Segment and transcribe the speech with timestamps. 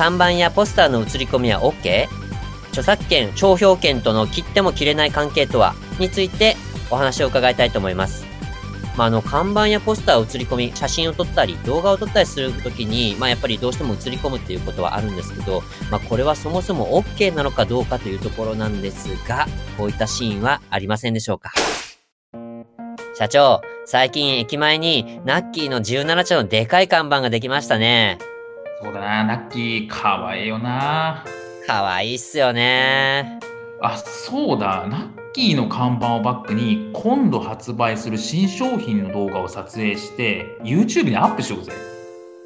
[0.00, 2.06] 看板やポスターの写り込みは OK?
[2.68, 6.56] 著作権、商標権との切っても切れない関係とはについて
[6.90, 8.24] お話を伺いたいと思います。
[8.96, 21.52] まあ、あの、看板やポスターを写り込み、写真を撮ったり、動画を撮ったりするときに、まあ、やっぱりどうしても写り込むっていうことはあるんですけど、まあ、これはそもそも OK なのかどうかというところなんですが、こういったシーンはありませんでしょうか
[23.18, 28.29] 社長、最近駅前にナッキーの17茶のでかい看板ができましたね。
[28.82, 31.24] そうだなナッキーかわいいよな。
[31.66, 33.38] かわいいっすよね。
[33.82, 41.72] あそうだナッキーの看板をバックに今度発売する新商品の動画を撮影して YouTube にアップしようぜ。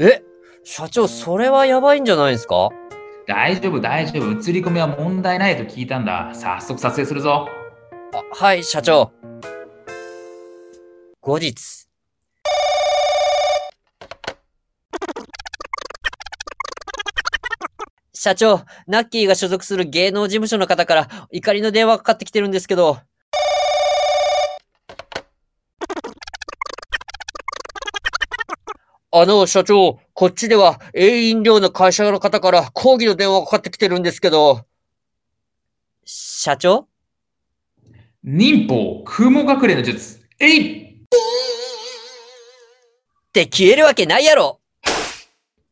[0.01, 0.23] え？
[0.65, 2.71] 社長、それはやばいんじゃないですか？
[3.27, 4.33] 大丈夫大丈夫。
[4.33, 6.31] 映り込みは問題ないと聞いたんだ。
[6.35, 7.49] 早速撮影するぞ。
[8.13, 9.13] あはい、社長。
[11.21, 11.87] 後日。
[18.25, 22.97] 社長、ナッキーが所属する芸能事務所の方から怒りの電話がかかってきてるんですけど。
[29.13, 34.65] あの、社長、こっちでは、A 飲料の会社の方から抗議の電話がかかってきてるんですけど。
[36.07, 36.89] 社長？
[38.23, 40.97] 忍法雲隠れの術えいっ
[43.35, 44.63] て消えるわけないやろ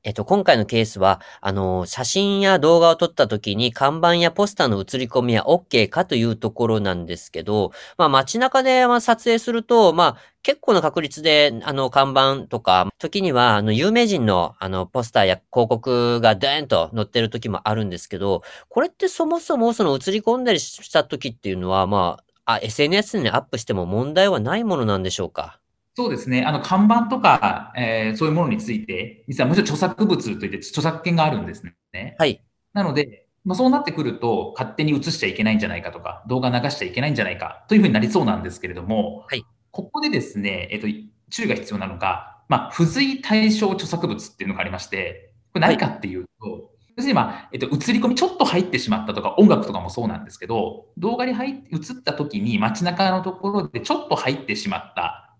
[0.05, 25.62] えっと、今回のケースは、あの、写真や動画を撮った時に看板やポスターの写り込みは OK かというところなんですけど、まあ街中で撮影すると、まあ結構な確率で、あの、看板とか、時には、あの、有名人の、あの、ポスターや広告がドーンと載ってる時もあるんですけど、これってそもそもその写り込んだりした時っていうのは、まあ、あ、SNS にアップしても問題はないものなんでしょうか？
[25.95, 26.45] そうですね。
[26.45, 32.17] あの、看板とか、えーそういうものについて、実はむしろ著作物といって著作権があるんですね。
[32.19, 32.43] はい。
[32.73, 40.87] なので、まあ、そうなってくると、勝手に映しちゃいけないんじゃないかとか、動画流しちゃいけないんじゃないかというふうになりそうなんですけれども、はいここでですね、えっと、
[41.31, 55.32] 注意が必要なのが、まあ、付随対象著作物っていうのがありまして、これ何かっていうと、要するに、まあ、えっと、映り込みちょっと入ってしまったとか、音楽とかもそうなんですけど、動画に入って、映った時に街中のところでちょっと入ってしまった。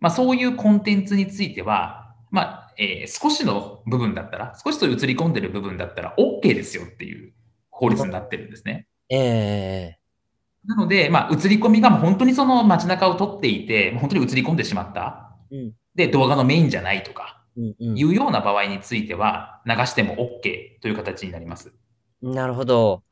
[0.00, 7.32] まあ、そういうコンテンツについては、まあ、えー少しの部分だったら、少しそういう映り込んでる部分だったら OK ですよっていう
[7.70, 8.86] 法律になってるんですね。
[9.10, 10.00] ええ
[10.64, 15.30] なので、まあ、映り込みがもう本当にその街中を撮っていて、もう本当に映り込んでしまった。
[15.50, 15.72] うん。
[15.94, 21.72] で、動画のメインじゃないとか、うんうんいうような場合については、流しても OK という形になります。
[22.22, 23.02] なるほど。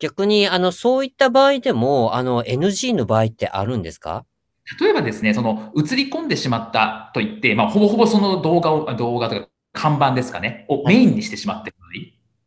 [0.00, 4.26] 逆に、あの、そういった場合でも、あの、NG の場合ってあるんですか？
[4.80, 11.88] 例えばですね、その映り込んでしまったと言って、まあ、ほぼほぼその動画を、動画とか看板ですかね、をメインにしてしまってる場合、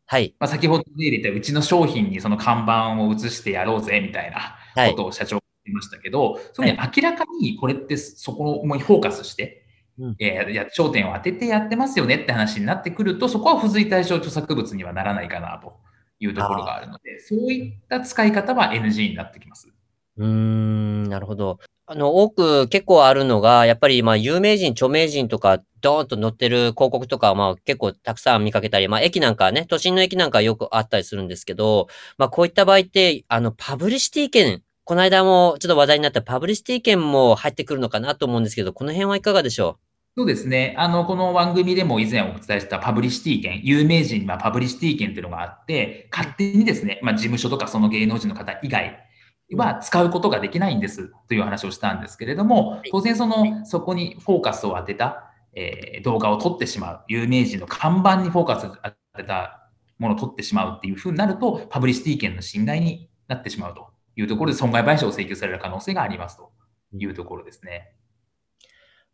[0.06, 0.34] はい。
[0.38, 9.64] まあ、先ほど例で言ったうちの商品にその看板を映してやろうぜみたいなはいことを社長が言いましたけど、それに明らかにこれってそこにフォーカスして、
[9.98, 15.74] うんえーや焦点を当ててやってますよねって話になってくると、そこは付随対象著作物にはならないかなと
[16.18, 19.68] いうところがあるので、そういった使い方は NG になってきます。
[20.18, 21.58] うーん、なるほど。
[21.92, 39.78] あの、多く結構あるのが、やっぱり、まあ、有名人、著名人とか、ドーンと載ってる広告とか、まあ、結構たくさん見かけたり、まあ、駅なんかね、都心の駅なんかよくあったりするんですけど、まあ、こういった場合って、あの、パブリシティ権、この間もちょっと話題になったパブリシティ権も入ってくるのかなと思うんですけど、この辺はいかがでしょ
[40.16, 40.74] そうですね。
[40.78, 48.98] あの、この番組でも以前お伝えしたパブリシティ権、有名人にはパブリシティ権っていうのがあって、勝手にですね、まあ、事務所とかその芸能人の方以外
[49.56, 58.90] は使うことができないんですという話をしたんですけれども、当然その、そこにフォーカスを当てた、えー動画を撮ってしまう、有名人の看板にフォーカスを当
[59.20, 66.50] てたものを撮ってしまうっていうふうになると、パブリシティ権の侵害になってしまうというところで損害賠償を請求される可能性がありますと
[66.96, 67.94] いうところですね。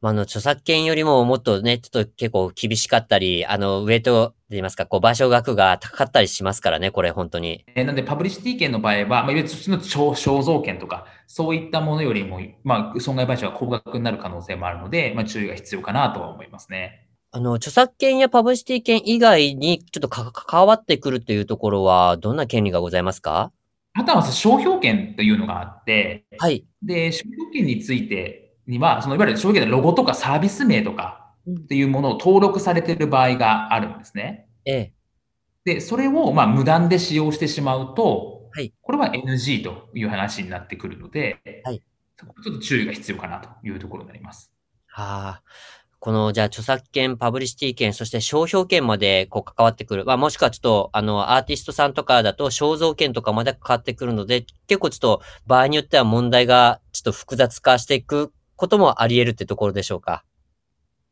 [0.01, 0.05] う。
[0.05, 7.65] まあ、あの、著作権よりももっとね、ちょっと結構厳しかったり、あの、ウェイト、と言いますか、こう、賠償額が高かったりしますからね、これ、本当に。
[7.75, 17.07] えーなので、パブリシティ権の場合は、まあ、いわゆる普通の肖肖像権とか、そういったものよりも、まあ、損害賠償が高額になる可能性もあるので、まあ、注意が必要かなとは思いますね。
[17.31, 23.53] あの、著作権やパブリシティ権以外にちょっと関わってくるというところは、どんな権利がございますか？
[23.93, 26.65] あとは商標権というのがあって、はい。
[26.83, 34.49] で、商標権についてには、そのいわゆる商標権のロゴとかサービス名とかっていうものを登録されている場合があるんですね。
[34.65, 34.93] ええ。
[35.65, 41.83] で、それをまあ無断で使用してしまうと、はい、これは NG という話になってくるので、はい、
[42.19, 44.53] ちょっと注意が必要かなというところになります。
[44.87, 45.43] はあ。
[46.01, 50.05] この、じゃあ、著作権、パブリシティ権、そして商標権まで、こう、関わってくる。
[50.05, 60.25] まあ、もしくはちょっと、あの、アーティストさんとかだと、肖像権とかまで関わってくるので、結構ちょっと、場合によっては問題が、ちょっと複雑化していくこともあり得るってところでしょうか？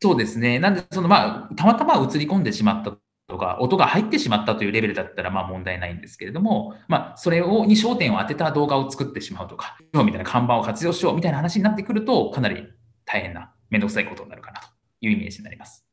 [0.02, 0.58] そうですね。
[0.58, 2.92] なんで、その、まあ、たまたま映り込んでしまった
[3.28, 12.68] とか、音が入ってしまったというレベルだったら、まあ問題ないんですけれども、まあ、それを、に焦点を当てた動画を作ってしまうとか、みたいな看板を活用しようみたいな話になってくると、かなり
[13.06, 14.66] 大変な、めんどくさいことになるかなと
[15.00, 15.84] いうイメージになります。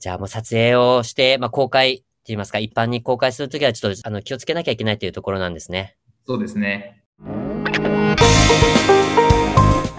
[0.00, 5.96] じゃあもう撮影をして、まあ公開って言いますか、一般に公開するときはちょっとあの気をつけなきゃいけないというところなんですね。
[6.26, 7.04] そうですね。